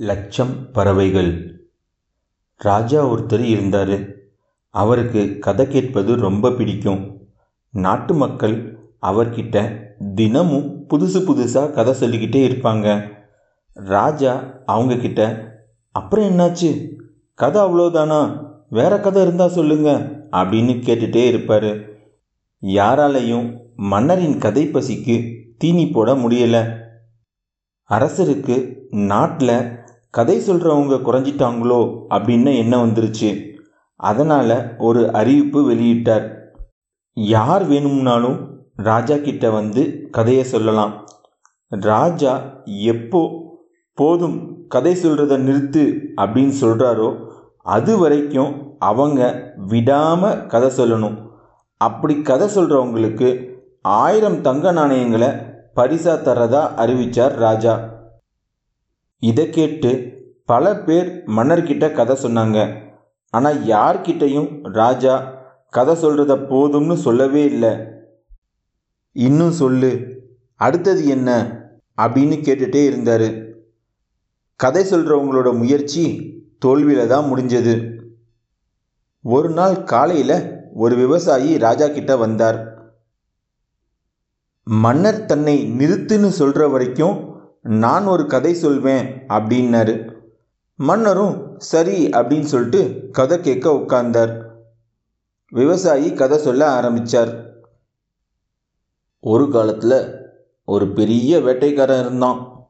[0.00, 1.60] லட்சம் பறவைகள்.
[2.56, 4.08] ராஜா ஒருத்தர் இருந்தார்.
[4.68, 7.28] அவருக்கு கதை கேட்பது ரொம்ப பிடிக்கும்.
[7.70, 9.82] நாட்டு மக்கள் அவர்கிட்ட
[10.14, 13.10] தினமும் புதுசு புதுசாக கதை சொல்லிக்கிட்டே இருப்பாங்க.
[13.72, 15.48] ராஜா அவங்கக்கிட்ட
[15.90, 16.96] அப்புறம் என்னாச்சு?
[17.34, 19.90] கதை அவ்வளோதானா வேற கதை இருந்தால் சொல்லுங்க
[20.32, 21.88] அப்படின்னு கேட்டுட்டே இருப்பார்.
[22.62, 26.78] யாராலையும் மன்னரின் கதை பசிக்கு தீனி போட முடியலை.
[27.90, 29.78] அரசருக்கு நாட்டில்
[30.10, 31.80] கதை சொல்கிறவங்க குறைஞ்சிட்டாங்களோ
[32.14, 33.30] அப்படின்னு எண்ணம் வந்துருச்சு.
[34.00, 36.26] அதனால் ஒரு அறிவிப்பு வெளியிட்டார்.
[37.16, 38.38] யார் வேணும்னாலும்
[38.88, 40.92] ராஜா கிட்ட வந்து கதையை சொல்லலாம்.
[41.70, 42.32] ராஜா
[42.92, 43.22] எப்போ
[43.98, 45.82] போதும் கதை சொல்கிறத நிறுத்து
[46.22, 47.08] அப்படின்னு சொல்கிறாரோ
[47.76, 49.20] அது வரைக்கும் அவங்க
[49.72, 51.16] விடாமல் கதை சொல்லணும்.
[51.80, 53.28] அப்படி கதை சொல்கிறவங்களுக்கு
[54.02, 55.30] ஆயிரம் தங்க நாணயங்களை
[55.76, 57.74] பரிசா தரதா அறிவித்தார் ராஜா.
[59.20, 59.90] இதை கேட்டு
[60.44, 62.76] பல பேர் மன்னர்கிட்ட கதை சொன்னாங்க.
[63.30, 65.32] ஆனால் யார்கிட்டையும் ராஜா
[65.70, 67.78] கதை சொல்கிறத போதும்னு சொல்லவே இல்லை.
[69.12, 69.90] இன்னும் சொல்லு
[70.56, 71.58] அடுத்தது என்ன?
[72.02, 73.28] அப்படின்னு கேட்டுகிட்டே இருந்தார்.
[74.56, 76.04] கதை சொல்கிறவங்களோட முயற்சி
[76.58, 77.74] தோல்வியில் தான் முடிஞ்சது.
[79.22, 82.58] ஒரு நாள் காலையில் ஒரு விவசாயி ராஜா கிட்ட வந்தார்.
[84.62, 87.29] மன்னர் தன்னை நிறுத்துன்னு சொல்கிற வரைக்கும்
[87.62, 90.12] நான் ஒரு கதை சொல்வேன் அப்படின்னாரு.
[90.74, 94.44] மன்னரும் சரி அப்படின்னு சொல்லிட்டு கதை கேட்க உட்கார்ந்தார்.
[95.50, 97.50] விவசாயி கதை சொல்ல ஆரம்பித்தார்
[99.20, 100.16] ஒரு காலத்தில்
[100.64, 102.66] ஒரு பெரிய வேட்டைக்காரன் இருந்தான்.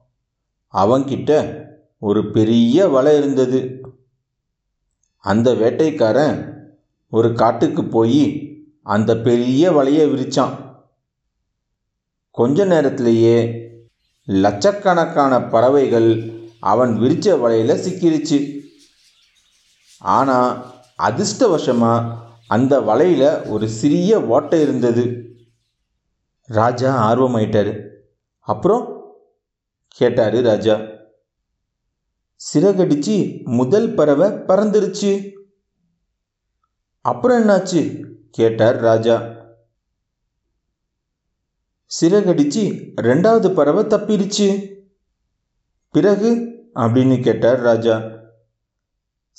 [0.72, 1.64] அவன்கிட்ட
[1.98, 3.80] ஒரு பெரிய வலை இருந்தது.
[5.16, 6.54] அந்த வேட்டைக்காரன்
[7.10, 8.48] ஒரு காட்டுக்கு போய்
[8.82, 10.54] அந்த பெரிய வலையை விரிச்சான்.
[12.30, 13.68] கொஞ்ச நேரத்திலேயே
[14.32, 18.60] லட்சக்கணக்கான பறவைகள் அவன் விரிச்ச வலையில் சிக்கிருச்சு.
[19.98, 20.66] ஆனால்
[21.02, 22.14] அதிர்ஷ்டவசமாக
[22.46, 25.24] அந்த வலையில் ஒரு சிறிய ஓட்டை இருந்தது.
[26.46, 27.86] ராஜா ஆர்வமாயிட்டார்.
[28.40, 29.02] அப்புறம்
[29.86, 30.80] கேட்டார் ராஜா
[32.54, 35.32] சிறகடிச்சு முதல் பறவை பறந்துருச்சு.
[37.00, 38.04] அப்புறம் என்னாச்சு?
[38.30, 39.39] கேட்டார் ராஜா.
[42.00, 44.78] சிறகடிச்சு ரெண்டாவது பறவை தப்பிடுச்சு
[45.90, 48.18] பிறகு அப்படின்னு கேட்டார் ராஜா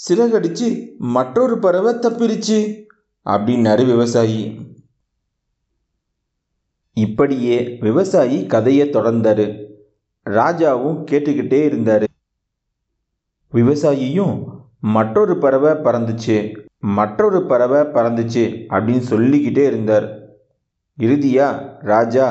[0.10, 2.86] சிறகடிச்சு மற்றொரு பறவை தப்பிடுச்சு
[3.26, 4.60] அப்படின்னாரு விவசாயி.
[6.94, 9.66] இப்படியே விவசாயி கதையை தொடர்ந்தாரு.
[10.26, 12.08] ராஜாவும் கேட்டுக்கிட்டே இருந்தார்.
[13.54, 14.46] விவசாயியும்
[14.80, 20.21] மற்றொரு பறவை பறந்துச்சு மற்றொரு பறவை பறந்துச்சு அப்படின்னு சொல்லிக்கிட்டே இருந்தார்.
[20.97, 22.25] இறுதியாக ராஜா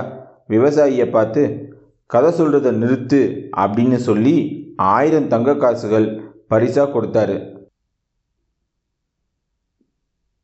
[0.48, 1.42] விவசாயியை பார்த்து
[2.06, 4.36] கதை சொல்கிறத நிறுத்து அப்படின்னு சொல்லி
[4.76, 7.58] ஆயிரம் தங்க காசுகள் பரிசாக கொடுத்தாரு.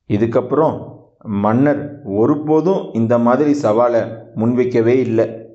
[0.09, 4.03] இதுக்கப்புறம் மன்னர் ஒருபோதும் இந்த மாதிரி சவாலை
[4.35, 5.46] முன்வைக்கவே இல்லை.